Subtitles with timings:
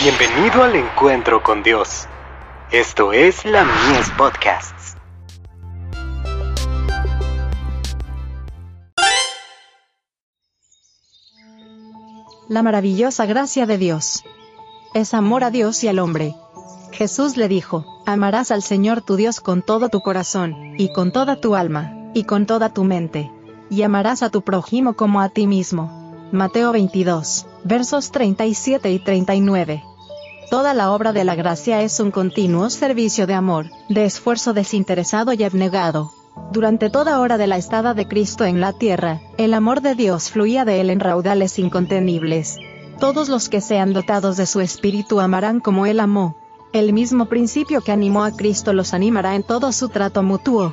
[0.00, 2.06] Bienvenido al encuentro con Dios.
[2.70, 4.96] Esto es la Mies Podcasts.
[12.48, 14.22] La maravillosa gracia de Dios.
[14.94, 16.36] Es amor a Dios y al hombre.
[16.92, 21.40] Jesús le dijo, amarás al Señor tu Dios con todo tu corazón, y con toda
[21.40, 23.32] tu alma, y con toda tu mente.
[23.68, 25.98] Y amarás a tu prójimo como a ti mismo.
[26.30, 29.87] Mateo 22, versos 37 y 39.
[30.50, 35.34] Toda la obra de la gracia es un continuo servicio de amor, de esfuerzo desinteresado
[35.34, 36.10] y abnegado.
[36.52, 40.30] Durante toda hora de la estada de Cristo en la tierra, el amor de Dios
[40.30, 42.56] fluía de él en raudales incontenibles.
[42.98, 46.38] Todos los que sean dotados de su espíritu amarán como él amó.
[46.72, 50.72] El mismo principio que animó a Cristo los animará en todo su trato mutuo.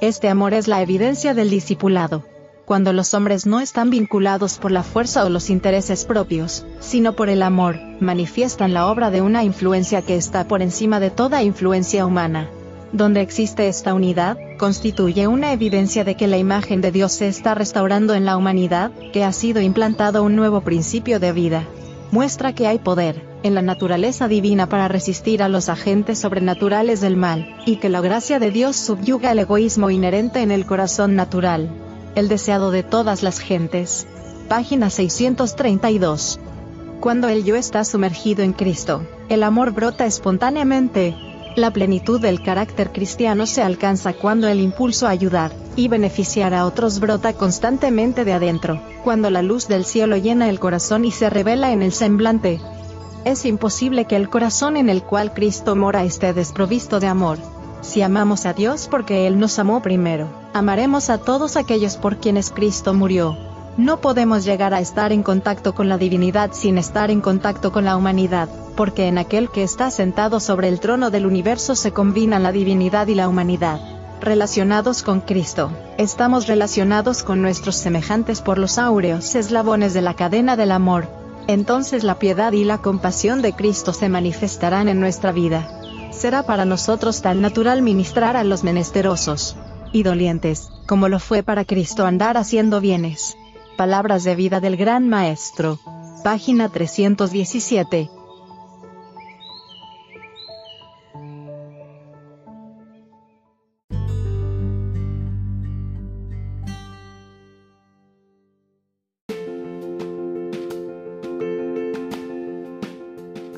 [0.00, 2.29] Este amor es la evidencia del discipulado
[2.70, 7.28] cuando los hombres no están vinculados por la fuerza o los intereses propios, sino por
[7.28, 12.06] el amor, manifiestan la obra de una influencia que está por encima de toda influencia
[12.06, 12.48] humana.
[12.92, 17.56] Donde existe esta unidad, constituye una evidencia de que la imagen de Dios se está
[17.56, 21.64] restaurando en la humanidad, que ha sido implantado un nuevo principio de vida.
[22.12, 27.16] Muestra que hay poder, en la naturaleza divina para resistir a los agentes sobrenaturales del
[27.16, 31.68] mal, y que la gracia de Dios subyuga el egoísmo inherente en el corazón natural
[32.14, 34.06] el deseado de todas las gentes.
[34.48, 36.40] Página 632.
[37.00, 41.16] Cuando el yo está sumergido en Cristo, el amor brota espontáneamente.
[41.56, 46.66] La plenitud del carácter cristiano se alcanza cuando el impulso a ayudar y beneficiar a
[46.66, 51.30] otros brota constantemente de adentro, cuando la luz del cielo llena el corazón y se
[51.30, 52.60] revela en el semblante.
[53.24, 57.38] Es imposible que el corazón en el cual Cristo mora esté desprovisto de amor,
[57.82, 62.50] si amamos a Dios porque Él nos amó primero, amaremos a todos aquellos por quienes
[62.50, 63.36] Cristo murió.
[63.76, 67.84] No podemos llegar a estar en contacto con la divinidad sin estar en contacto con
[67.84, 72.42] la humanidad, porque en aquel que está sentado sobre el trono del universo se combinan
[72.42, 73.80] la divinidad y la humanidad.
[74.20, 80.56] Relacionados con Cristo, estamos relacionados con nuestros semejantes por los áureos eslabones de la cadena
[80.56, 81.08] del amor.
[81.46, 85.68] Entonces la piedad y la compasión de Cristo se manifestarán en nuestra vida
[86.10, 89.56] será para nosotros tan natural ministrar a los menesterosos
[89.92, 93.36] y dolientes, como lo fue para Cristo andar haciendo bienes.
[93.76, 95.80] Palabras de vida del Gran Maestro.
[96.22, 98.10] Página 317.